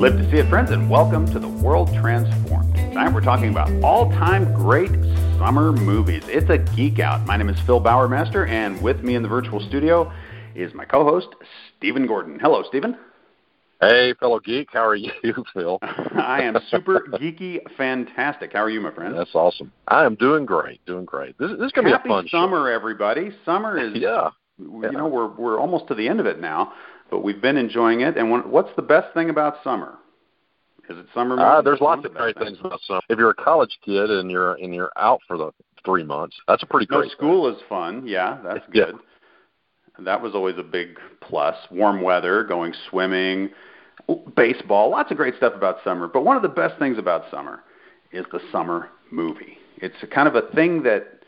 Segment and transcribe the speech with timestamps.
[0.00, 2.74] Live to see it, friends, and welcome to the World Transformed.
[2.74, 4.90] Tonight we're talking about all-time great
[5.36, 6.22] summer movies.
[6.26, 7.26] It's a geek out.
[7.26, 10.10] My name is Phil Bowermaster, and with me in the virtual studio
[10.54, 11.28] is my co-host
[11.76, 12.38] Stephen Gordon.
[12.40, 12.96] Hello, Stephen.
[13.82, 14.68] Hey, fellow geek.
[14.72, 15.12] How are you,
[15.52, 15.78] Phil?
[15.82, 18.54] I am super geeky, fantastic.
[18.54, 19.14] How are you, my friend?
[19.14, 19.70] That's awesome.
[19.86, 21.36] I am doing great, doing great.
[21.36, 22.74] This, this is going to be a fun summer, show.
[22.74, 23.32] everybody.
[23.44, 24.30] Summer is yeah.
[24.56, 24.90] You yeah.
[24.92, 26.72] know, we're we're almost to the end of it now
[27.10, 28.16] but we've been enjoying it.
[28.16, 29.98] And when, what's the best thing about summer?
[30.88, 31.38] Is it summer?
[31.38, 33.00] Uh, there's lots of great things about summer.
[33.08, 35.52] If you're a college kid and you're and you're out for the
[35.84, 37.10] three months, that's a pretty no, great.
[37.10, 37.60] No, school thing.
[37.60, 38.06] is fun.
[38.06, 38.94] Yeah, that's good.
[38.94, 40.04] Yeah.
[40.04, 41.54] That was always a big plus.
[41.70, 43.50] Warm weather, going swimming,
[44.34, 46.08] baseball, lots of great stuff about summer.
[46.08, 47.62] But one of the best things about summer
[48.10, 49.58] is the summer movie.
[49.76, 51.20] It's a kind of a thing that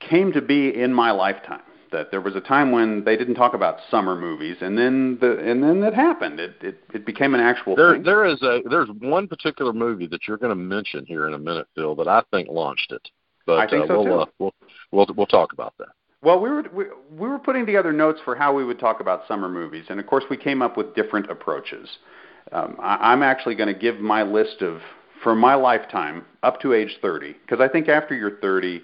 [0.00, 1.62] came to be in my lifetime
[1.94, 5.38] that there was a time when they didn't talk about summer movies, and then the
[5.38, 6.40] and then it happened.
[6.40, 8.02] It it, it became an actual there, thing.
[8.02, 11.38] There is a there's one particular movie that you're going to mention here in a
[11.38, 13.08] minute, Phil, that I think launched it.
[13.46, 14.20] But I think uh, so we'll, too.
[14.20, 14.54] Uh, we'll
[14.90, 15.88] we'll we'll talk about that.
[16.20, 19.22] Well, we were we, we were putting together notes for how we would talk about
[19.28, 21.88] summer movies, and of course, we came up with different approaches.
[22.50, 24.80] Um, I, I'm actually going to give my list of
[25.22, 28.82] for my lifetime up to age 30, because I think after you're 30,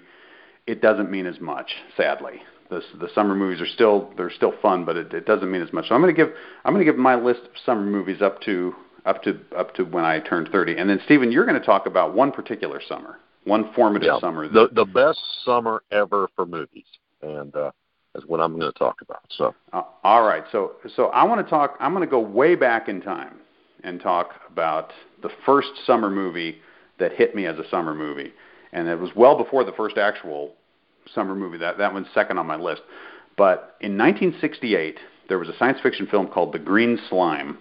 [0.65, 2.41] it doesn't mean as much, sadly
[2.71, 5.71] the the summer movies are still they're still fun, but it, it doesn't mean as
[5.71, 5.89] much.
[5.89, 6.33] So I'm going to give
[6.65, 8.73] I'm going to give my list of summer movies up to
[9.05, 11.85] up to up to when I turned 30, and then Stephen, you're going to talk
[11.85, 14.47] about one particular summer, one formative yeah, summer.
[14.47, 16.85] The the best summer ever for movies,
[17.21, 17.71] and uh,
[18.15, 19.21] is what I'm going to talk about.
[19.37, 21.75] So uh, all right, so so I want to talk.
[21.79, 23.35] I'm going to go way back in time
[23.83, 26.59] and talk about the first summer movie
[26.99, 28.31] that hit me as a summer movie,
[28.71, 30.53] and it was well before the first actual
[31.13, 31.57] summer movie.
[31.57, 32.81] That that one's second on my list.
[33.37, 34.97] But in 1968,
[35.29, 37.57] there was a science fiction film called The Green Slime,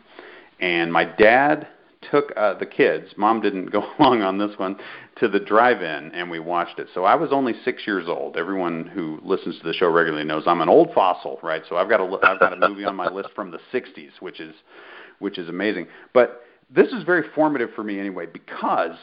[0.60, 1.68] and my dad
[2.10, 3.12] took uh, the kids.
[3.16, 4.78] Mom didn't go along on this one
[5.16, 6.88] to the drive-in, and we watched it.
[6.94, 8.36] So I was only six years old.
[8.36, 11.62] Everyone who listens to the show regularly knows I'm an old fossil, right?
[11.68, 14.40] So I've got a I've got a movie on my list from the 60s, which
[14.40, 14.54] is
[15.18, 15.86] which is amazing.
[16.14, 18.96] But this is very formative for me anyway because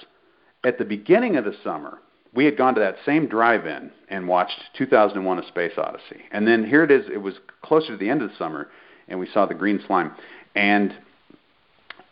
[0.64, 2.00] at the beginning of the summer,
[2.38, 6.64] we had gone to that same drive-in and watched 2001: A Space Odyssey, and then
[6.64, 7.08] here it is.
[7.12, 7.34] It was
[7.64, 8.70] closer to the end of the summer,
[9.08, 10.12] and we saw the green slime,
[10.56, 10.94] and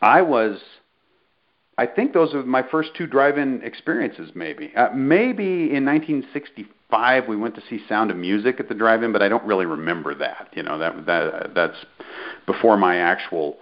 [0.01, 0.59] I was.
[1.77, 4.31] I think those are my first two drive-in experiences.
[4.33, 9.11] Maybe, uh, maybe in 1965 we went to see Sound of Music at the drive-in,
[9.11, 10.47] but I don't really remember that.
[10.53, 11.77] You know, that that that's
[12.47, 13.57] before my actual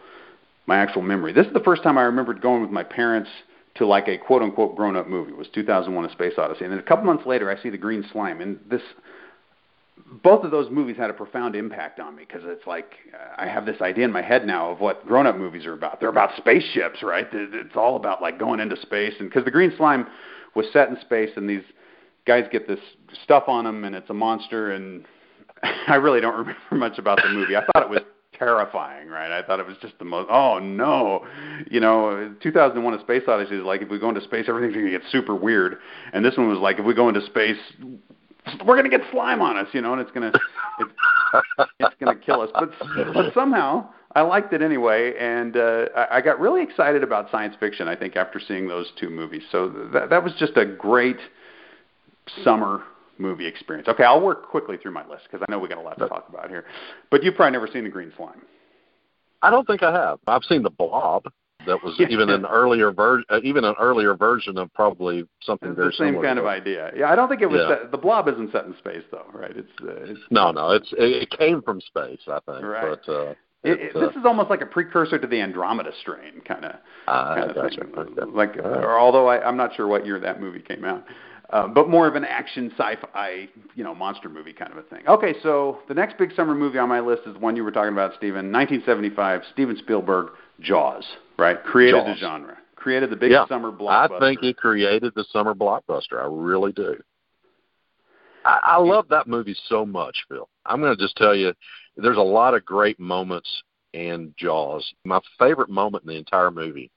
[0.65, 1.33] my actual memory.
[1.33, 3.29] This is the first time I remembered going with my parents
[3.75, 5.31] to like a quote unquote grown up movie.
[5.31, 7.77] It was 2001: A Space Odyssey, and then a couple months later, I see The
[7.77, 8.81] Green Slime, and this.
[10.23, 13.47] Both of those movies had a profound impact on me because it's like uh, I
[13.47, 15.99] have this idea in my head now of what grown-up movies are about.
[15.99, 17.27] They're about spaceships, right?
[17.31, 20.07] It's all about like going into space, and because The Green Slime
[20.55, 21.63] was set in space, and these
[22.25, 22.79] guys get this
[23.23, 25.05] stuff on them, and it's a monster, and
[25.87, 27.55] I really don't remember much about the movie.
[27.55, 28.01] I thought it was
[28.45, 29.31] terrifying, right?
[29.31, 30.29] I thought it was just the most.
[30.29, 31.25] Oh no,
[31.69, 34.85] you know, 2001: A Space Odyssey is like if we go into space, everything's going
[34.85, 35.79] to get super weird,
[36.13, 37.57] and this one was like if we go into space,
[38.65, 40.39] we're going to get slime on us, you know, and it's going to
[40.79, 42.49] it's, it's going to kill us.
[42.53, 42.71] But
[43.13, 47.55] but somehow I liked it anyway, and uh, I, I got really excited about science
[47.59, 47.87] fiction.
[47.87, 51.17] I think after seeing those two movies, so that that was just a great
[52.43, 52.83] summer
[53.17, 53.87] movie experience.
[53.87, 56.07] Okay, I'll work quickly through my list because I know we got a lot to
[56.07, 56.65] talk about here.
[57.11, 58.41] But you've probably never seen the Green Slime.
[59.41, 60.19] I don't think I have.
[60.27, 61.25] I've seen the Blob.
[61.65, 65.77] That was even an earlier version, uh, even an earlier version of probably something it's
[65.77, 66.91] very the same kind of idea.
[66.93, 67.61] Yeah, I don't think it was.
[67.61, 67.83] Yeah.
[67.83, 69.55] Set, the Blob isn't set in space though, right?
[69.55, 70.71] It's, uh, it's no, no.
[70.71, 72.65] It's it, it came from space, I think.
[72.65, 72.97] Right.
[73.05, 73.33] But uh,
[73.63, 76.75] it, it, this is almost like a precursor to the Andromeda strain, kind of.
[77.07, 77.85] Uh, kind of gotcha.
[77.85, 78.33] thing.
[78.33, 81.05] Like, or although I, I'm not sure what year that movie came out.
[81.53, 85.07] Uh, but more of an action sci-fi, you know, monster movie kind of a thing.
[85.07, 87.71] Okay, so the next big summer movie on my list is the one you were
[87.71, 88.51] talking about, Stephen.
[88.51, 91.05] 1975, Steven Spielberg, Jaws.
[91.37, 92.15] Right, created Jaws.
[92.15, 92.57] the genre.
[92.75, 94.17] created the big yeah, summer blockbuster.
[94.17, 96.19] I think it created the summer blockbuster.
[96.19, 96.95] I really do.
[98.45, 100.49] I, I love that movie so much, Phil.
[100.65, 101.53] I'm going to just tell you,
[101.97, 103.49] there's a lot of great moments
[103.93, 104.91] in Jaws.
[105.05, 106.89] My favorite moment in the entire movie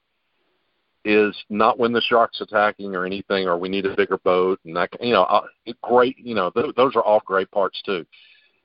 [1.07, 4.75] is not when the shark's attacking or anything, or we need a bigger boat, and
[4.75, 5.47] that you know, uh,
[5.83, 6.19] great.
[6.19, 8.05] You know, th- those are all great parts too.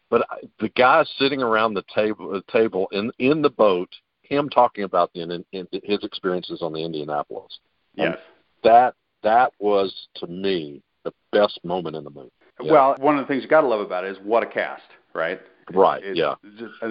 [0.10, 0.28] But
[0.60, 3.90] the guy sitting around the table, the table in in the boat,
[4.24, 7.60] him talking about the in, in, his experiences on the Indianapolis.
[7.94, 8.18] Yes,
[8.64, 12.32] that that was to me the best moment in the movie.
[12.60, 12.72] Yeah.
[12.72, 14.84] Well, one of the things you got to love about it is what a cast,
[15.14, 15.40] right?
[15.72, 16.02] Right.
[16.04, 16.36] It's yeah.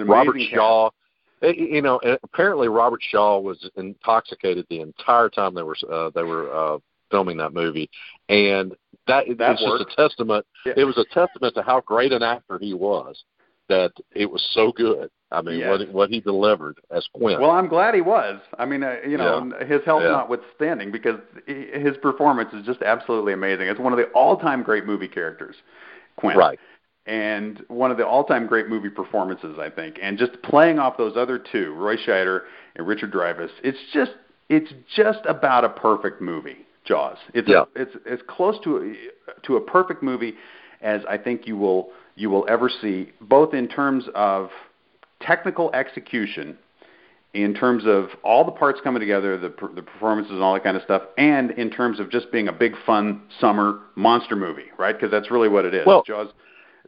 [0.05, 0.89] Robert Shaw.
[1.41, 1.57] Cast.
[1.57, 6.53] You know, apparently Robert Shaw was intoxicated the entire time they were uh, they were
[6.53, 6.77] uh,
[7.09, 7.89] filming that movie,
[8.29, 8.73] and
[9.07, 10.45] that, that it's just a testament.
[10.65, 10.73] Yeah.
[10.77, 13.23] It was a testament to how great an actor he was
[13.69, 15.09] that it was so good.
[15.33, 15.69] I mean, yes.
[15.69, 17.39] what what he delivered as Quint.
[17.39, 18.41] Well, I'm glad he was.
[18.59, 19.65] I mean, uh, you know, yeah.
[19.65, 20.11] his health yeah.
[20.11, 23.67] notwithstanding, because his performance is just absolutely amazing.
[23.67, 25.55] It's one of the all-time great movie characters,
[26.17, 26.37] Quint.
[26.37, 26.59] Right.
[27.05, 29.97] And one of the all-time great movie performances, I think.
[30.01, 32.41] And just playing off those other two, Roy Scheider
[32.75, 34.11] and Richard Dreyfuss, it's just
[34.49, 36.57] it's just about a perfect movie.
[36.83, 37.17] Jaws.
[37.33, 37.63] It's yeah.
[37.75, 40.33] a, it's as close to a, to a perfect movie
[40.81, 44.49] as I think you will you will ever see, both in terms of
[45.21, 46.57] technical execution,
[47.33, 50.75] in terms of all the parts coming together, the the performances and all that kind
[50.75, 54.95] of stuff, and in terms of just being a big fun summer monster movie, right?
[54.95, 55.85] Because that's really what it is.
[55.85, 56.29] Well, Jaws.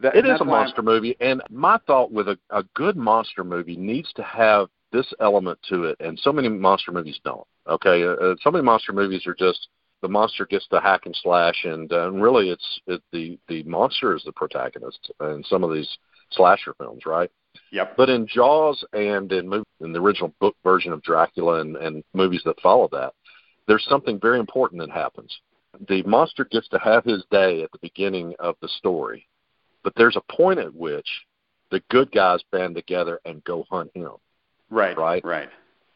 [0.02, 3.76] That, it is a monster movie, and my thought with a, a good monster movie
[3.76, 7.48] needs to have this element to it, and so many monster movies don't.
[7.68, 9.68] Okay, uh, so many monster movies are just
[10.02, 13.64] the monster gets to hack and slash, and, uh, and really it's it, the the
[13.64, 15.90] monster is the protagonist in some of these
[16.32, 17.32] slasher films, right?
[17.72, 17.98] Yep.
[17.98, 22.42] But in Jaws and in, in the original book version of Dracula and, and movies
[22.46, 23.14] that follow that,
[23.68, 25.36] there's something very important that happens.
[25.88, 29.28] The monster gets to have his day at the beginning of the story,
[29.84, 31.08] but there's a point at which
[31.72, 34.12] the good guys band together and go hunt him.
[34.70, 34.98] Right.
[34.98, 35.24] Right.
[35.24, 35.50] Right.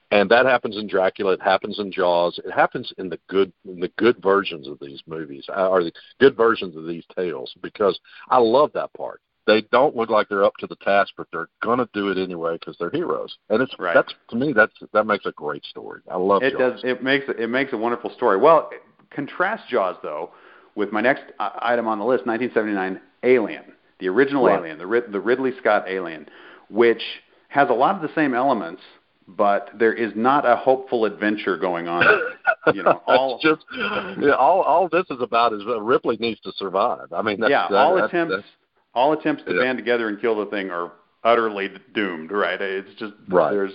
[0.10, 1.34] And that happens in Dracula.
[1.34, 2.39] It happens in Jaws.
[2.44, 5.92] It happens in the good, in the good versions of these movies, uh, or the
[6.19, 8.00] good versions of these tales, because
[8.30, 9.22] I love that part.
[9.45, 12.54] They don't look like they're up to the task, but they're gonna do it anyway
[12.54, 13.38] because they're heroes.
[13.50, 13.94] And it's right.
[13.94, 16.01] that's to me that's that makes a great story.
[16.12, 16.51] I love it.
[16.51, 16.81] Jaws.
[16.81, 18.38] Does it makes it makes a wonderful story.
[18.38, 18.69] Well,
[19.10, 20.31] contrast Jaws though
[20.75, 24.49] with my next uh, item on the list, 1979, Alien, the original.
[24.49, 26.27] Alien, the the Ridley Scott Alien,
[26.69, 27.01] which
[27.49, 28.81] has a lot of the same elements
[29.27, 32.05] but there is not a hopeful adventure going on.
[32.73, 36.51] you know, all just yeah, all all this is about is uh, Ripley needs to
[36.55, 37.11] survive.
[37.11, 38.47] I mean, that's, yeah, all that's, attempts that's,
[38.94, 39.63] all attempts to yeah.
[39.63, 42.31] band together and kill the thing are utterly doomed.
[42.31, 42.59] Right?
[42.61, 43.51] It's just right.
[43.51, 43.71] there's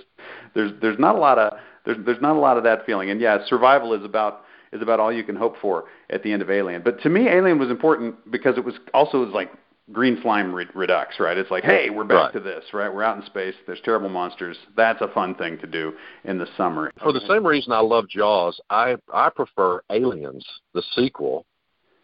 [0.55, 3.11] there's there's not a lot of there's there's not a lot of that feeling.
[3.11, 6.41] And yeah, survival is about is about all you can hope for at the end
[6.41, 6.81] of Alien.
[6.83, 9.53] But to me, Alien was important because it was also was like
[9.93, 11.37] green slime re- redux, right?
[11.37, 12.33] It's like, hey, we're back right.
[12.35, 12.93] to this, right?
[12.93, 13.55] We're out in space.
[13.67, 14.57] There's terrible monsters.
[14.77, 15.93] That's a fun thing to do
[16.25, 16.91] in the summer.
[17.03, 20.45] For the same reason I love Jaws, I I prefer Aliens,
[20.75, 21.47] the sequel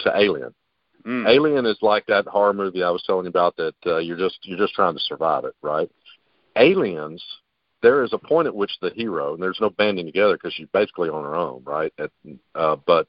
[0.01, 0.55] to Alien.
[1.07, 1.29] Mm.
[1.29, 4.39] Alien is like that horror movie I was telling you about that uh, you're just
[4.43, 5.91] you're just trying to survive it, right?
[6.57, 7.23] Aliens,
[7.83, 10.69] there is a point at which the hero, and there's no banding together because she's
[10.73, 11.93] basically on her own, right?
[11.99, 12.11] At,
[12.55, 13.07] uh, but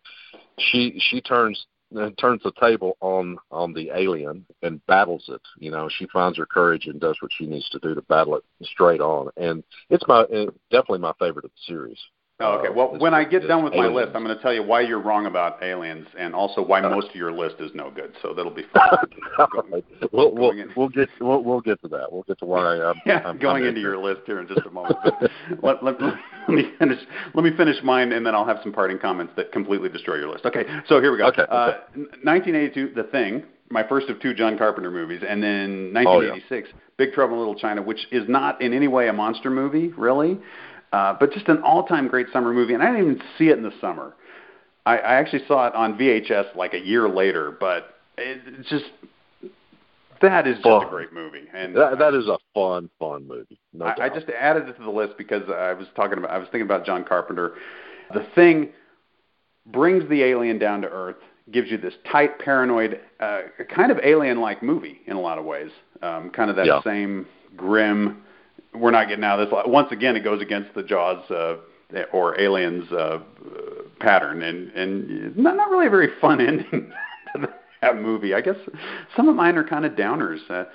[0.58, 5.42] she she turns and turns the table on on the alien and battles it.
[5.58, 8.36] You know, she finds her courage and does what she needs to do to battle
[8.36, 9.30] it straight on.
[9.38, 10.26] And it's my
[10.72, 12.00] definitely my favorite of the series.
[12.42, 12.70] Oh, okay.
[12.70, 14.80] Uh, Well, when I get done with my list, I'm going to tell you why
[14.82, 18.14] you're wrong about aliens, and also why most of your list is no good.
[18.22, 18.98] So that'll be fun.
[20.14, 22.12] we'll we'll, we'll get we'll, we'll get to that.
[22.12, 24.70] We'll get to why I'm, yeah, I'm going into your list here in just a
[24.72, 24.96] moment.
[25.04, 25.32] But
[25.62, 27.00] let, let, let me finish.
[27.34, 30.30] Let me finish mine, and then I'll have some parting comments that completely destroy your
[30.30, 30.46] list.
[30.46, 30.64] Okay.
[30.88, 31.28] So here we go.
[31.28, 31.74] Okay, Uh,
[32.24, 36.32] 1982, The Thing, my first of two John Carpenter movies, and then Oh, yeah.
[36.32, 39.90] 1986, Big Trouble in Little China, which is not in any way a monster movie,
[39.98, 40.38] really,
[40.92, 42.74] uh, but just an all-time great summer movie.
[42.74, 44.14] And I didn't even see it in the summer.
[44.86, 48.86] I, I actually saw it on VHS like a year later, but it, it's just
[50.22, 50.88] that is just Fun.
[50.88, 51.46] a great movie.
[51.54, 53.60] And that that is a fun fun movie.
[53.74, 56.38] No I, I just added it to the list because I was talking about I
[56.38, 57.54] was thinking about John Carpenter.
[58.14, 58.70] The thing
[59.68, 61.18] brings the alien down to earth,
[61.52, 63.42] gives you this tight, paranoid, uh,
[63.74, 65.70] kind of alien-like movie in a lot of ways.
[66.02, 66.82] Um, kind of that Yeah.
[66.84, 68.24] same grim.
[68.74, 69.60] We're not getting out of this.
[69.66, 71.58] Once again, it goes against the Jaws uh,
[72.14, 73.20] or Aliens uh,
[74.00, 76.92] pattern, and and not not really a very fun ending
[77.36, 77.50] to
[77.82, 78.34] that movie.
[78.34, 78.58] I guess
[79.16, 80.40] some of mine are kind of downers.
[80.50, 80.66] Uh,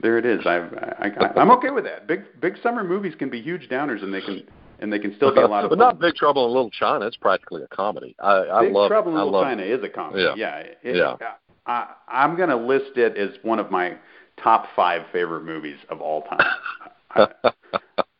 [0.00, 0.40] there it is.
[0.46, 0.56] I,
[0.98, 2.06] I, I I'm okay with that.
[2.06, 4.44] Big big summer movies can be huge downers, and they can
[4.80, 5.70] and they can still be a lot of.
[5.70, 5.86] but fun.
[5.86, 7.06] not Big Trouble in Little China.
[7.06, 8.16] It's practically a comedy.
[8.18, 8.88] I, I Big love.
[8.88, 10.22] Trouble in Little love, China is a comedy.
[10.22, 10.34] Yeah.
[10.36, 10.56] Yeah.
[10.82, 11.16] It, Yeah.
[11.66, 13.96] I, I'm going to list it as one of my
[14.42, 16.40] top five favorite movies of all time.
[17.14, 17.26] I,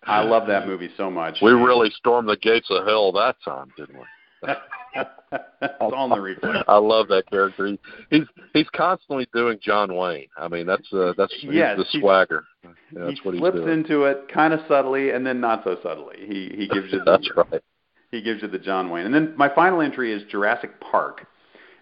[0.04, 1.38] I love that movie so much.
[1.42, 4.04] We really stormed the gates of hell that time, didn't we?
[4.94, 6.64] it's all in the replay.
[6.66, 7.66] I love that character.
[7.66, 7.78] He,
[8.10, 10.28] he's he's constantly doing John Wayne.
[10.36, 12.44] I mean, that's uh, that's Yes, the swagger.
[12.64, 13.68] Yeah, that's he what slips doing.
[13.68, 16.16] into it kind of subtly and then not so subtly.
[16.26, 17.62] He he gives you the, that's right.
[18.10, 19.06] he gives you the John Wayne.
[19.06, 21.26] And then my final entry is Jurassic Park,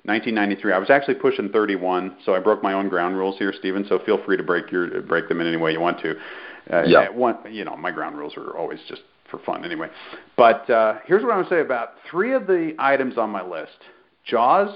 [0.05, 0.73] 1993.
[0.73, 3.87] I was actually pushing 31, so I broke my own ground rules here, Stephen.
[3.89, 6.15] So feel free to break your break them in any way you want to.
[6.73, 7.09] Uh, Yeah.
[7.11, 9.89] One, you know, my ground rules are always just for fun anyway.
[10.37, 13.43] But uh, here's what I want to say about three of the items on my
[13.43, 13.79] list:
[14.25, 14.75] Jaws,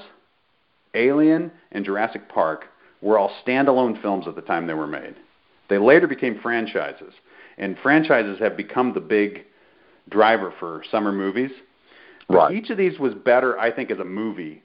[0.94, 2.66] Alien, and Jurassic Park
[3.00, 5.16] were all standalone films at the time they were made.
[5.68, 7.14] They later became franchises,
[7.58, 9.44] and franchises have become the big
[10.08, 11.50] driver for summer movies.
[12.28, 12.54] But Right.
[12.54, 14.62] Each of these was better, I think, as a movie.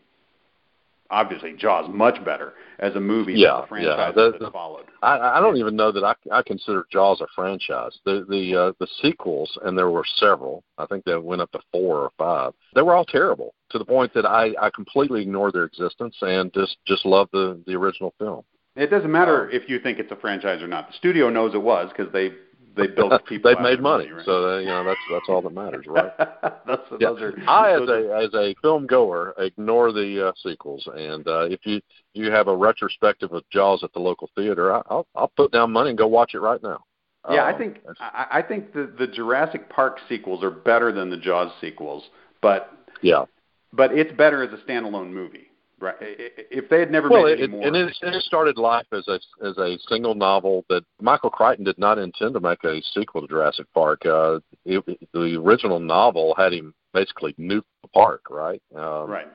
[1.10, 4.30] Obviously, Jaws much better as a movie Yeah, than the franchise yeah.
[4.30, 4.86] The- that followed.
[5.04, 7.98] I, I don't even know that I, I consider Jaws a franchise.
[8.04, 10.64] The the uh, the sequels, and there were several.
[10.78, 12.54] I think they went up to four or five.
[12.74, 16.52] They were all terrible to the point that I, I completely ignored their existence and
[16.54, 18.44] just just loved the the original film.
[18.76, 20.88] It doesn't matter if you think it's a franchise or not.
[20.88, 22.32] The studio knows it was because they
[22.78, 23.52] they built people.
[23.52, 24.26] They've made money, right?
[24.26, 26.12] so uh, you know that's that's all that matters, right?
[26.18, 27.10] That's, Yeah.
[27.10, 31.66] are, I, as a as a film goer, ignore the uh, sequels, and uh, if
[31.66, 31.82] you
[32.14, 35.72] you have a retrospective of Jaws at the local theater, I, I'll I'll put down
[35.72, 36.84] money and go watch it right now.
[37.30, 41.10] Yeah, I Um, think I, I think the the Jurassic Park sequels are better than
[41.10, 42.04] the Jaws sequels,
[42.42, 43.26] but yeah.
[43.74, 45.47] but it's better as a standalone movie,
[45.80, 45.96] right?
[46.00, 48.88] If they had never Well, made it, any more, and it, and it started life
[48.92, 52.82] as a as a single novel that Michael Crichton did not intend to make a
[52.94, 54.06] sequel to Jurassic Park.
[54.06, 58.62] Uh, it, the original novel had him basically nuke the park, right?
[58.76, 59.28] Um, right?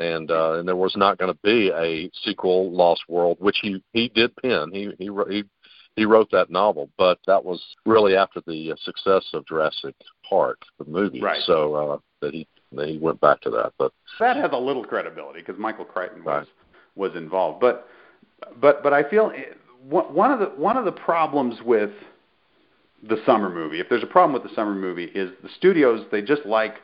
[0.00, 3.82] and uh, and there was not going to be a sequel, Lost World, which he
[3.92, 4.70] he did pen.
[4.72, 5.44] He he wrote- he
[5.96, 9.94] he wrote that novel, but that was really after the uh, success of Jurassic
[10.28, 11.20] Park, the movie.
[11.20, 11.42] Right.
[11.44, 12.46] So uh, that he
[12.78, 16.46] he went back to that, but That has a little credibility because Michael Crichton was
[16.46, 16.48] Right.
[16.96, 17.88] was involved, but
[18.60, 19.56] but but I feel it-
[19.88, 21.90] one one of the one of the problems with
[23.08, 26.20] the summer movie, if there's a problem with the summer movie, is the studios they
[26.22, 26.74] just like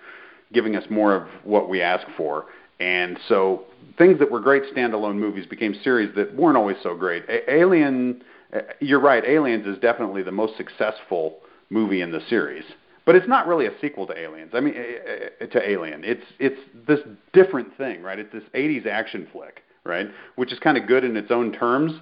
[0.53, 2.47] giving us more of what we ask for,
[2.81, 3.65] and so
[3.99, 7.25] things that were great standalone movies became series that weren't always so great.
[7.29, 8.23] A- Alien,
[8.55, 11.39] uh, you're right, Aliens is definitely the most successful
[11.71, 12.65] movie in the series.
[13.07, 14.51] But it's not really a sequel to Aliens.
[14.53, 16.03] I mean, uh, uh, to Alien.
[16.05, 16.99] It's it's this
[17.33, 18.19] different thing, right?
[18.19, 20.09] It's this '80s action flick, right?
[20.35, 21.93] Which is kind of good in its own terms,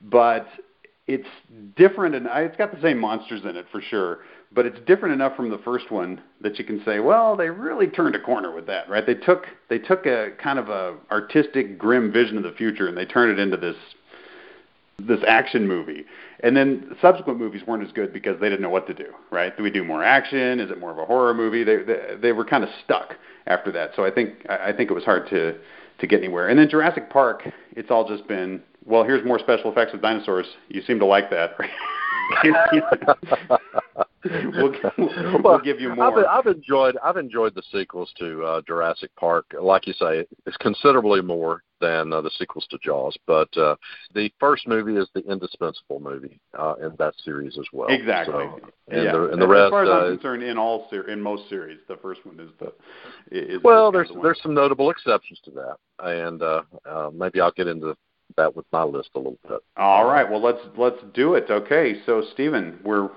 [0.00, 0.46] but
[1.08, 1.26] it's
[1.76, 4.20] different, and it's got the same monsters in it for sure.
[4.52, 7.88] But it's different enough from the first one that you can say, well, they really
[7.88, 9.04] turned a corner with that, right?
[9.04, 12.96] They took they took a kind of a artistic, grim vision of the future, and
[12.96, 13.76] they turned it into this
[15.06, 16.04] this action movie.
[16.42, 19.56] And then subsequent movies weren't as good because they didn't know what to do, right?
[19.56, 20.60] Do we do more action?
[20.60, 21.64] Is it more of a horror movie?
[21.64, 23.14] They they, they were kind of stuck
[23.46, 23.90] after that.
[23.96, 25.56] So I think I think it was hard to
[26.00, 26.48] to get anywhere.
[26.48, 30.46] And then Jurassic Park, it's all just been, well, here's more special effects with dinosaurs.
[30.68, 31.56] You seem to like that.
[34.24, 36.26] we'll, we'll, we'll give you more.
[36.26, 39.46] I've, I've enjoyed I've enjoyed the sequels to uh, Jurassic Park.
[39.60, 43.16] Like you say, it's considerably more than uh, the sequels to Jaws.
[43.26, 43.76] But uh,
[44.14, 47.88] the first movie is the indispensable movie uh, in that series as well.
[47.88, 48.34] Exactly.
[48.34, 49.12] So, and yeah.
[49.12, 49.70] the and the as rest.
[49.70, 52.50] far as uh, I'm concerned, in all ser- in most series, the first one is
[52.58, 52.72] the
[53.30, 54.22] is well, there's the one.
[54.22, 57.96] there's some notable exceptions to that, and uh, uh, maybe I'll get into
[58.36, 59.60] that with my list a little bit.
[59.76, 60.28] All right.
[60.28, 61.46] Well, let's let's do it.
[61.50, 61.96] Okay.
[62.06, 63.10] So, Stephen, we're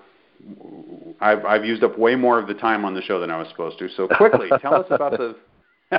[1.22, 3.48] I've I've used up way more of the time on the show than I was
[3.50, 3.90] supposed to.
[3.96, 5.36] So, quickly, tell us about the
[5.90, 5.98] the,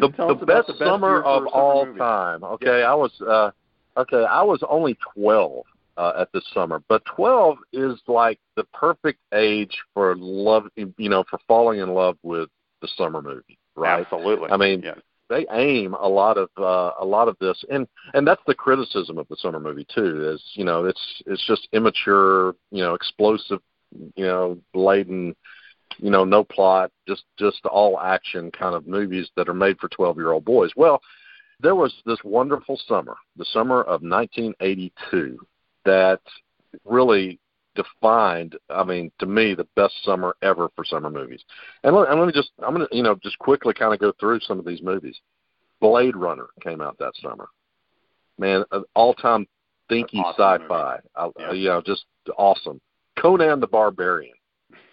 [0.00, 0.08] the
[0.46, 1.98] best the best summer of summer all movie.
[1.98, 2.44] time.
[2.44, 3.50] Okay, I was uh
[3.98, 5.64] okay, I was only 12
[5.96, 11.24] uh, at this summer, but 12 is like the perfect age for love, you know,
[11.28, 12.48] for falling in love with
[12.80, 14.00] the summer movie, right?
[14.00, 14.50] Absolutely.
[14.50, 14.98] I mean, yes.
[15.28, 19.18] They aim a lot of uh, a lot of this, and and that's the criticism
[19.18, 20.30] of the summer movie too.
[20.32, 23.60] Is you know it's it's just immature, you know, explosive,
[24.16, 25.34] you know, laden,
[25.98, 29.88] you know, no plot, just just all action kind of movies that are made for
[29.88, 30.70] twelve year old boys.
[30.76, 31.00] Well,
[31.60, 35.38] there was this wonderful summer, the summer of 1982,
[35.84, 36.20] that
[36.84, 37.40] really
[37.78, 41.42] defined i mean to me the best summer ever for summer movies.
[41.84, 44.00] And let, and let me just i'm going to you know just quickly kind of
[44.00, 45.16] go through some of these movies.
[45.80, 47.48] Blade runner came out that summer.
[48.38, 49.46] Man all time
[49.90, 50.98] thinky Awesome sci-fi.
[51.16, 51.52] I, Yeah.
[51.52, 52.04] you know just
[52.36, 52.80] awesome.
[53.18, 54.34] Conan the barbarian.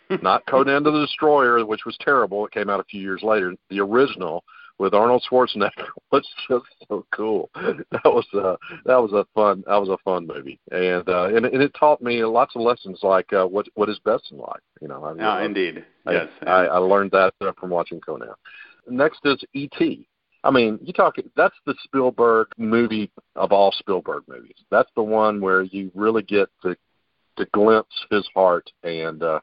[0.22, 2.46] Not Conan the Destroyer, which was terrible.
[2.46, 3.56] It came out a few years later.
[3.70, 4.44] The original
[4.78, 7.50] with Arnold Schwarzenegger was just so cool.
[7.56, 8.56] That was uh
[8.86, 12.02] that was a fun that was a fun movie, and uh, and, and it taught
[12.02, 14.62] me lots of lessons like uh, what what is best in life.
[14.82, 16.28] You know, I, no, uh, indeed, I, yes.
[16.46, 18.30] I, I learned that uh, from watching Conan.
[18.88, 20.08] Next is E.T.
[20.44, 21.16] I mean, you talk.
[21.36, 24.58] That's the Spielberg movie of all Spielberg movies.
[24.70, 26.76] That's the one where you really get to
[27.38, 29.40] to glimpse his heart and uh,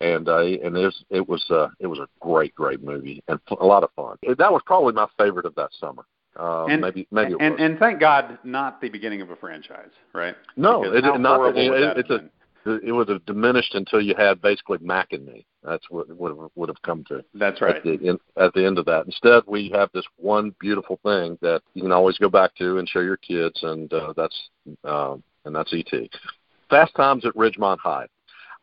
[0.00, 3.38] and uh, and it was it was uh, it was a great great movie and
[3.60, 4.16] a lot of fun.
[4.22, 6.04] That was probably my favorite of that summer.
[6.38, 7.60] Uh, and, maybe maybe it and, was.
[7.62, 10.34] and thank God, not the beginning of a franchise, right?
[10.56, 11.56] no, Because it, not.
[11.56, 12.28] It, it, it's a
[12.66, 15.46] it would have diminished until you had basically Mac and me.
[15.62, 17.76] That's what would have, would have come to That's right.
[17.76, 19.06] at the in, at the end of that.
[19.06, 22.88] Instead, we have this one beautiful thing that you can always go back to and
[22.88, 24.48] show your kids, and uh, that's
[24.84, 25.92] um, and that's ET.
[26.68, 28.06] Fast Times at Ridgemont High.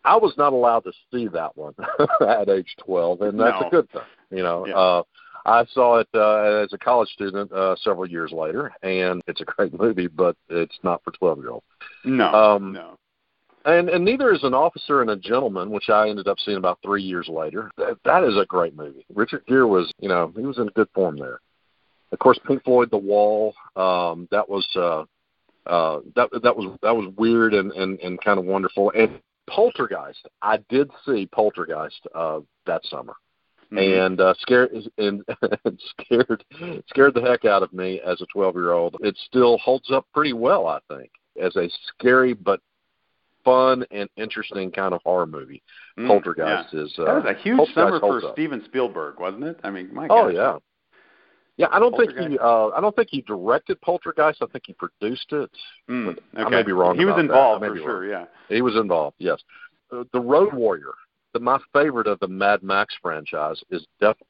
[0.06, 1.74] I was not allowed to see that one
[2.28, 3.68] at age 12, and that's No.
[3.68, 4.02] a good thing.
[4.32, 4.76] You know, Yeah.
[4.76, 5.04] uh,
[5.46, 9.46] I saw it uh, as a college student uh, several years later, and it's a
[9.46, 11.66] great movie, but it's not for 12 year olds.
[12.06, 12.98] No, Um, no.
[13.66, 16.80] And and neither is an officer and a gentleman, which I ended up seeing about
[16.84, 17.72] three years later.
[17.78, 19.06] That, that is a great movie.
[19.14, 21.40] Richard Gere was, you know, he was in good form there.
[22.12, 23.54] Of course, Pink Floyd, The Wall.
[23.78, 25.06] Um, that was uh,
[25.66, 28.92] uh, that that was that was weird and and and kind of wonderful.
[28.98, 33.14] And Poltergeist, I did see Poltergeist uh, that summer
[33.72, 34.06] Mhm.
[34.08, 35.24] and uh, scared and,
[35.66, 36.44] and scared
[36.90, 38.96] scared the heck out of me as a 12 year old.
[39.02, 41.10] It still holds up pretty well, I think,
[41.42, 42.60] as a scary but
[43.44, 45.62] fun and interesting kind of horror movie.
[45.98, 46.82] Mm, Poltergeist yeah.
[46.82, 48.22] is uh, That was a huge summer for.
[48.34, 49.60] Steven Spielberg, wasn't it?
[49.64, 50.58] I mean, my Oh yeah.
[51.58, 52.38] Yeah, I don't think he.
[52.40, 54.42] Uh, I don't think he directed Poltergeist.
[54.42, 55.52] I think he produced it.
[55.90, 58.08] Mm, I may be wrong He was involved for sure.
[58.08, 58.26] Yeah.
[58.50, 59.16] He was involved.
[59.20, 59.40] Yes.
[59.92, 60.94] Uh, the Road Warrior,
[61.34, 64.28] the, my favorite of the Mad Max franchise, is definitely.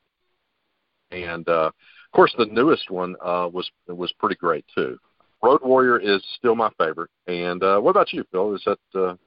[1.11, 4.97] And uh, of course, the newest one uh, was was pretty great too.
[5.41, 7.11] Road Warrior is still my favorite.
[7.27, 8.55] And uh, what about you, Phil?
[8.55, 9.17] Is that uh, is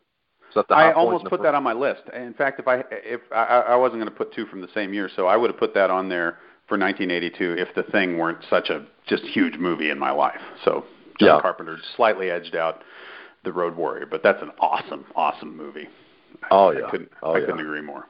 [0.54, 2.02] that the high I point almost the put that on my list.
[2.14, 4.92] In fact, if I if I, I wasn't going to put two from the same
[4.92, 8.38] year, so I would have put that on there for 1982 if the thing weren't
[8.50, 10.40] such a just huge movie in my life.
[10.64, 10.84] So
[11.20, 11.40] John Yeah.
[11.40, 12.82] Carpenter slightly edged out
[13.44, 15.88] the Road Warrior, but that's an awesome, awesome movie.
[16.50, 16.90] Oh, I yeah.
[16.90, 18.06] couldn't Oh, I couldn't agree more.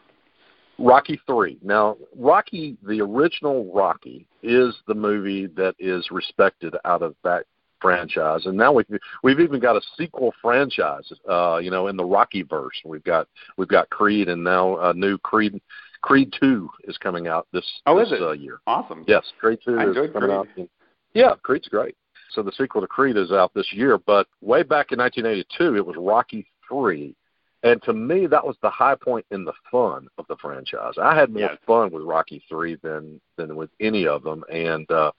[0.78, 1.58] Rocky Three.
[1.62, 7.46] Now, Rocky, the original Rocky, is the movie that is respected out of that
[7.80, 8.86] franchise, and now we've
[9.22, 11.10] we've even got a sequel franchise.
[11.28, 14.92] Uh, you know, in the Rocky verse, we've got we've got Creed, and now a
[14.94, 15.60] new Creed
[16.06, 18.22] Creed Two is coming out this Oh, this is it?
[18.22, 18.60] Uh, year.
[18.66, 19.04] Awesome.
[19.08, 20.30] Yes, Creed Two I is coming Creed.
[20.30, 20.48] out.
[20.56, 20.68] in-
[21.14, 21.96] yeah, Creed's great.
[22.30, 25.84] So the sequel to Creed is out this year, but way back in 1982, it
[25.84, 27.16] was Rocky Three,
[27.64, 30.94] and to me, that was the high point in the fun of the franchise.
[31.00, 31.58] I had more Yes.
[31.66, 35.10] fun with Rocky Three than than with any of them, and uh,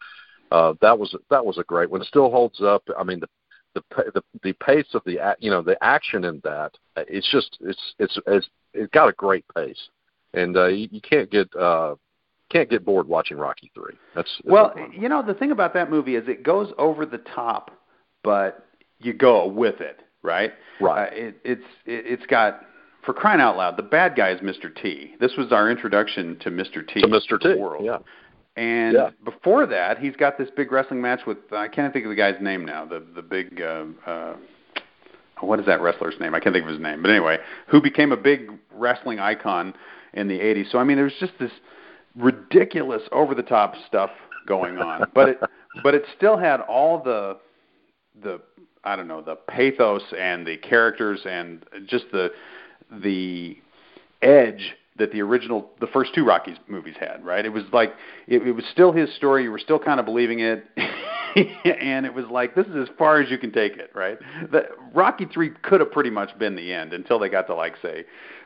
[0.51, 2.01] uh, that was that was a great one.
[2.01, 2.83] It still holds up.
[2.97, 3.27] I mean, the
[3.73, 7.57] the the, the pace of the you know the action in that uh, it's just
[7.61, 9.89] it's it's it's it's got a great pace,
[10.37, 11.95] and uh, you, you can't get uh,
[12.49, 13.95] can't get bored watching Rocky Three.
[14.15, 14.91] That's it's Well, a fun one.
[14.93, 17.71] you know, the thing about that movie is it goes over the top,
[18.23, 18.65] but
[18.99, 20.53] you go with it, right?
[20.79, 21.07] Right.
[21.11, 22.61] Uh, it, it's it, it's got
[23.03, 24.73] for crying out loud, the bad guy is Mr.
[24.75, 25.13] T.
[25.19, 26.85] This was our introduction to Mr.
[26.85, 26.99] T.
[27.01, 27.39] to Mr.
[27.41, 27.59] the T.
[27.59, 27.85] World.
[27.85, 27.99] Yeah.
[28.57, 29.09] And Yeah.
[29.23, 32.41] before that, he's got this big wrestling match with I can't think of the guy's
[32.41, 32.85] name now.
[32.85, 34.35] The the big uh, uh,
[35.41, 36.33] what is that wrestler's name?
[36.33, 37.01] I can't think of his name.
[37.01, 39.73] But anyway, who became a big wrestling icon
[40.17, 40.71] in the 80s.
[40.71, 41.51] So I mean, there's just this
[42.15, 44.09] ridiculous over the top stuff
[44.47, 45.09] going on.
[45.13, 45.39] but it
[45.83, 47.37] but it still had all the
[48.21, 48.41] the
[48.83, 52.31] I don't know, the pathos and the characters and just the
[53.03, 53.57] the
[54.21, 57.45] edge that the original the first two Rockies movies had, right?
[57.45, 57.93] It was like
[58.27, 60.65] it, it was still his story, you were still kind of believing it.
[61.81, 64.17] and it was like this is as far as you can take it, right?
[64.51, 67.75] The Rocky 3 could have pretty much been the end until they got to like
[67.81, 68.05] say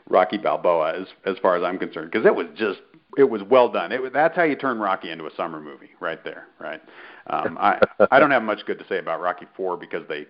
[0.09, 2.79] Rocky Balboa as as far as I'm concerned because it was just
[3.17, 3.91] it was well done.
[3.91, 6.81] It was, that's how you turn Rocky into a summer movie, right there, right?
[7.27, 10.25] Um, I I don't have much good to say about Rocky Four because they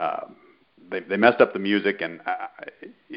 [0.00, 0.36] um,
[0.90, 2.46] they they messed up the music and uh,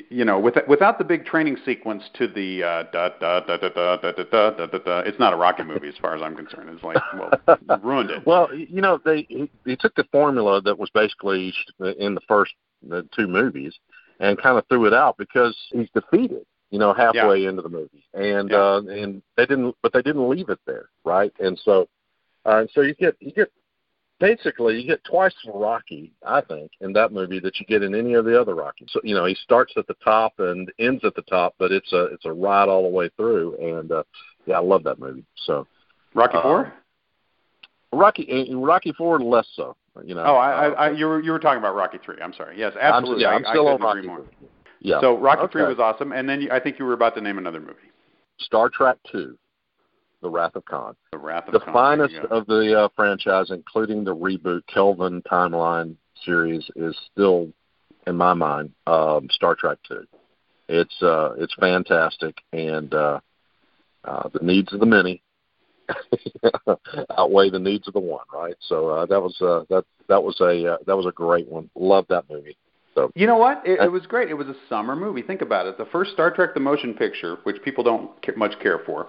[0.10, 3.70] you know with, without the big training sequence to the uh, da da da da
[3.70, 6.36] da da da da da da it's not a Rocky movie as far as I'm
[6.36, 6.70] concerned.
[6.70, 8.26] It's like well ruined it.
[8.26, 11.54] Well, you know, they he, he took the formula that was basically
[11.98, 12.54] in the first
[12.88, 13.74] the two movies
[14.20, 16.46] and kind of threw it out because he's defeated.
[16.72, 18.58] You know, halfway into the movie, and Yeah.
[18.58, 21.34] uh, and they didn't, but they didn't leave it there, right?
[21.40, 21.90] And so,
[22.46, 23.52] uh, and so you get you get
[24.20, 27.96] basically you get twice the Rocky, I think, in that movie that you get in
[27.96, 31.04] any of the other rocky So you know, he starts at the top and ends
[31.04, 33.56] at the top, but it's a it's a ride all the way through.
[33.58, 34.04] And uh,
[34.46, 35.26] yeah, I love that movie.
[35.46, 35.66] So
[36.14, 36.68] Rocky Four.
[36.68, 39.76] Uh, Rocky Rocky Four less so.
[40.06, 40.24] You know.
[40.26, 42.18] Oh, I, I, I you were you were talking about Rocky Three.
[42.22, 42.58] I'm sorry.
[42.58, 43.26] Yes, absolutely.
[43.26, 44.08] I'm, yeah, I'm still I, on Rocky.
[44.08, 44.26] More.
[44.80, 45.02] Yeah.
[45.02, 45.52] So Rocky okay.
[45.52, 47.92] Three was awesome, and then you, I think you were about to name another movie.
[48.40, 49.38] Star Trek Two,
[50.22, 50.96] The Wrath of Khan.
[51.12, 51.74] The Wrath of the Khan.
[51.74, 57.50] finest of the uh, franchise, including the reboot Kelvin timeline series, is still,
[58.08, 60.06] in my mind, um, Star Trek Two.
[60.70, 63.20] It's uh, it's fantastic, and uh,
[64.06, 65.22] uh, the needs of the many
[67.30, 68.56] outweigh the needs of the one, right?
[68.60, 71.70] So uh, that was uh, that that was a uh, that was a great one.
[71.76, 72.58] Love that movie.
[72.96, 73.62] So you know what?
[73.66, 74.30] It, it was great.
[74.30, 75.22] It was a summer movie.
[75.22, 75.78] Think about it.
[75.78, 79.08] The first Star Trek: The Motion Picture, which people don't much care for,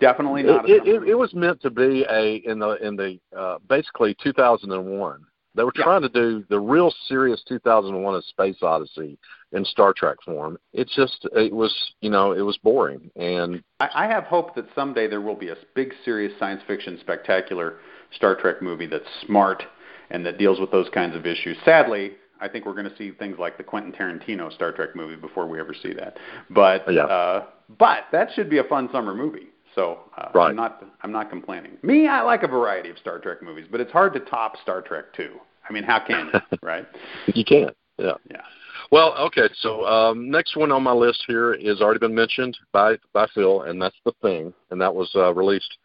[0.00, 0.68] definitely not.
[0.68, 5.24] It, it, it, was meant to be a in the in the uh, basically 2001.
[5.54, 5.84] They were Yeah.
[5.84, 9.18] trying to do the real serious 2001: A Space Odyssey
[9.52, 10.58] in Star Trek form.
[10.72, 14.66] It's just it was you know it was boring and I, I have hope that
[14.74, 17.78] someday there will be a big, serious science fiction, spectacular
[18.14, 19.62] Star Trek movie that's smart
[20.10, 21.56] and that deals with those kinds of issues.
[21.64, 25.16] Sadly, I think we're going to see things like the Quentin Tarantino Star Trek movie
[25.16, 26.18] before we ever see that.
[26.50, 27.04] But Yeah.
[27.04, 27.44] uh,
[27.78, 29.48] but that should be a fun summer movie.
[29.74, 30.50] So uh, Right.
[30.50, 31.78] I'm not I'm not complaining.
[31.82, 34.82] Me, I like a variety of Star Trek movies, but it's hard to top Star
[34.82, 35.30] Trek 2.
[35.68, 36.86] I mean, how can you, right?
[37.26, 37.76] you can't.
[37.98, 38.12] Yeah.
[38.30, 38.42] Yeah.
[38.90, 39.48] Well, okay.
[39.60, 43.62] So um, next one on my list here is already been mentioned by by Phil,
[43.62, 45.78] and that's the thing, and that was uh, released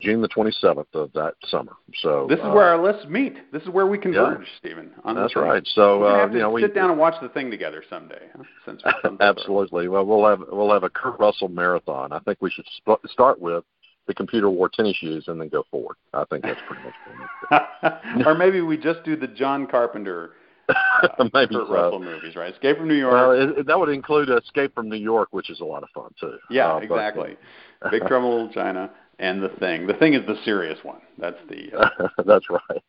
[0.00, 1.72] June the 27th of that summer.
[2.00, 3.34] So This is uh, where our lists meet.
[3.52, 4.92] This is where we converge, Stephen.
[5.04, 5.66] On That's right.
[5.74, 7.82] So We're uh, have to you know we sit down and watch the thing together
[7.90, 8.22] someday.
[8.36, 8.44] Huh?
[8.64, 9.88] Since we're Absolutely.
[9.88, 12.12] Well, we'll have we'll have a Kurt Russell marathon.
[12.12, 13.64] I think we should sp- start with
[14.06, 15.96] the computer wore tennis shoes and then go forward.
[16.12, 20.32] I think that's pretty much or maybe we just do the John Carpenter
[20.68, 21.72] uh, Maybe Kurt so.
[21.74, 22.52] Russell movies, right?
[22.54, 23.12] Escape from New York.
[23.12, 26.10] well, it, that would include Escape from New York, which is a lot of fun
[26.20, 26.36] too.
[26.48, 27.36] yeah, Uh, but- exactly.
[27.90, 29.86] Big Trouble in Little China and the thing.
[29.86, 31.00] The thing is the serious one.
[31.18, 32.82] That's the uh, that's right.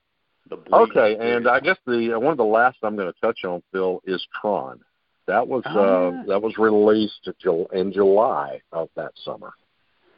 [0.49, 3.19] the Okay, serious and I guess the uh, one of the last I'm going to
[3.19, 4.79] touch on, Phil, is Tron.
[5.27, 6.23] That was uh, yeah.
[6.27, 7.27] that was released
[7.73, 9.53] in July of that summer,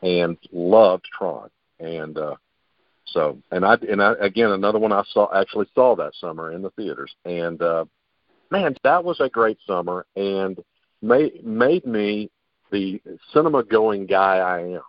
[0.01, 1.49] and loved Tron.
[1.79, 2.35] And uh,
[3.05, 6.61] so, and I and I, again another one I saw actually saw that summer in
[6.61, 7.85] the theaters, and uh,
[8.51, 10.59] man, that was a great summer, and
[11.01, 12.29] made made me
[12.71, 13.01] the
[13.33, 14.81] cinema going guy I am.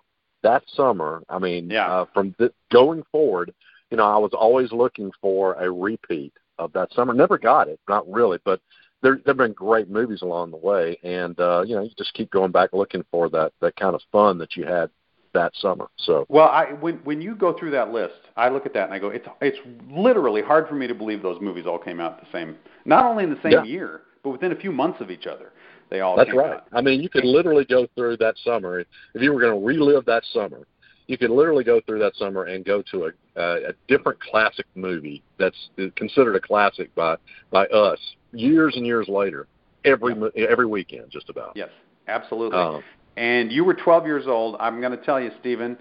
[0.43, 1.91] That summer, I mean, Yeah.
[1.91, 3.53] uh, from th- going forward,
[3.91, 7.13] you know, I was always looking for a repeat of that summer.
[7.13, 8.61] Never got it, not really, but
[9.03, 12.31] there there've been great movies along the way, and uh, you know, you just keep
[12.31, 14.91] going back looking for that that kind of fun that you had
[15.35, 15.89] that summer.
[15.97, 18.95] So Well, I when when you go through that list, I look at that and
[18.95, 19.59] I go, it's it's
[19.91, 23.25] literally hard for me to believe those movies all came out the same, not only
[23.25, 23.63] in the same Yeah.
[23.63, 25.53] year, but within a few months of each other.
[25.91, 26.55] They all That's right.
[26.55, 26.69] out.
[26.73, 30.05] I mean, you could literally go through that summer if you were going to relive
[30.07, 30.67] that summer.
[31.07, 34.67] You could literally go through that summer and go to a uh, a different classic
[34.75, 37.17] movie that's considered a classic by
[37.51, 37.99] by us
[38.33, 39.47] years and years later.
[39.85, 41.53] Every mo every weekend, just about.
[41.55, 41.71] Yes,
[42.09, 42.59] absolutely.
[42.59, 42.83] Um,
[43.17, 44.57] and you were 12 years old.
[44.61, 45.77] I'm going to tell you, Stephen,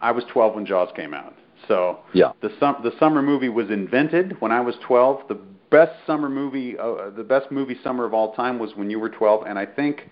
[0.00, 1.34] I was 12 when Jaws came out.
[1.66, 2.32] So Yeah.
[2.40, 5.28] the sum, the summer movie was invented when I was 12.
[5.28, 5.38] The
[5.70, 9.08] best summer movie, uh, the best movie summer of all time was when you were
[9.08, 9.46] 12.
[9.46, 10.08] And I think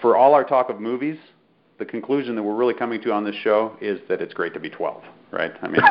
[0.00, 1.18] for all our talk of movies,
[1.78, 4.60] the conclusion that we're really coming to on this show is that it's great to
[4.60, 5.52] be 12, right?
[5.62, 5.82] I mean,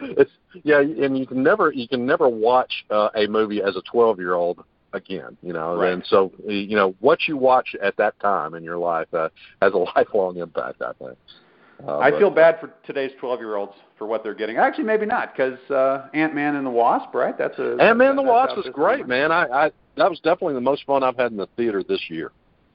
[0.18, 0.30] it's
[0.62, 4.18] yeah, and you can never you can never watch uh, a movie as a 12
[4.18, 5.76] year old again, you know.
[5.76, 5.92] Right.
[5.92, 9.30] And so you know what you watch at that time in your life uh,
[9.60, 10.82] has a lifelong impact.
[10.82, 11.18] I think.
[11.86, 14.56] Uh, I but- feel bad for today's 12 year olds for what they're getting.
[14.56, 17.36] Actually, maybe not, because uh, Ant Man and the Wasp, right?
[17.36, 19.32] That's a Ant Man and the Wasp was great, man.
[19.32, 22.32] I, I that was definitely the most fun I've had in the theater this year.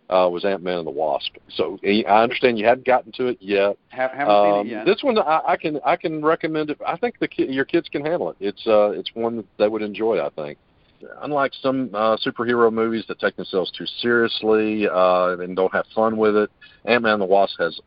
[0.09, 1.35] Uh, was Ant Man and the Wasp.
[1.49, 3.77] So I understand you hadn't gotten to it yet.
[3.89, 4.85] Have, haven't Um, seen it yet.
[4.85, 6.79] This one I, I can I can recommend it.
[6.85, 8.37] I think the ki- your kids can handle it.
[8.39, 10.25] It's uh it's one that they would enjoy.
[10.25, 10.57] I think.
[11.21, 16.17] Unlike some uh, superhero movies that take themselves too seriously uh, and don't have fun
[16.17, 16.49] with it,
[16.85, 17.79] Ant Man and the Wasp has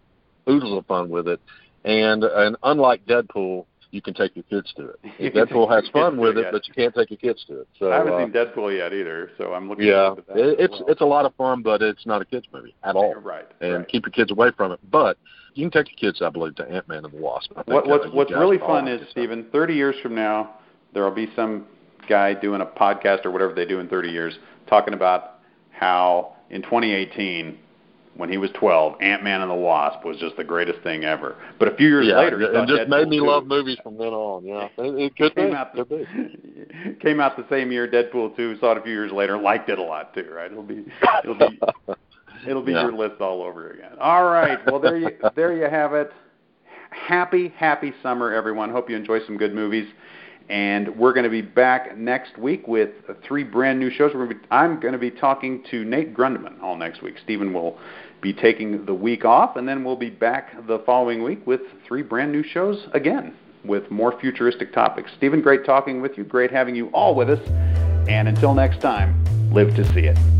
[0.51, 1.41] oodles of fun with it.
[1.85, 5.35] And and unlike Deadpool, you can take your kids to it.
[5.35, 7.69] Deadpool has fun with it, it, but you can't take your kids to it.
[7.79, 10.39] So I haven't uh, seen Deadpool yet either, so I'm looking yeah, forward to that.
[10.39, 10.85] it, it's well.
[10.89, 13.15] it's a lot of fun, but it's not a kids movie at all.
[13.15, 13.47] right.
[13.61, 13.89] And right.
[13.89, 14.81] keep your kids away from it.
[14.91, 15.17] But
[15.55, 17.55] you can take your kids, I believe, to Ant Man and the Wasp.
[17.55, 19.01] Think, What, what's uh, what's really fun is.
[19.11, 20.57] Stephen, 30 years from now,
[20.93, 21.67] there will be some
[22.09, 25.39] guy doing a podcast or whatever they do in 30 years talking about
[25.71, 27.59] how in 2018
[28.17, 31.37] when he was 12, Ant Man and the Wasp was just the greatest thing ever.
[31.59, 33.27] But a few years yeah, later, it just Deadpool made me 2.
[33.27, 34.45] love movies from then on.
[34.45, 35.57] Yeah, it, it could came be.
[35.57, 36.05] out could be.
[36.05, 39.69] the, came out the same year Deadpool 2 saw it a few years later liked
[39.69, 40.85] it a lot too right it'll be
[41.25, 41.61] it'll be
[42.49, 42.83] it'll be Yeah.
[42.83, 46.13] your list all over again all right well there you there you have it
[46.91, 49.89] happy happy summer everyone hope you enjoy some good movies
[50.51, 52.91] and we're going to be back next week with
[53.23, 54.13] three brand new shows.
[54.13, 57.15] Going be, I'm going to be talking to Nate Grundman all next week.
[57.23, 57.79] Stephen will
[58.21, 62.03] be taking the week off, and then we'll be back the following week with three
[62.03, 63.35] brand new shows again
[63.65, 65.13] with more futuristic topics.
[65.17, 66.25] Stephen, great talking with you.
[66.25, 67.49] Great having you all with us.
[68.09, 70.40] And until next time, live to see it.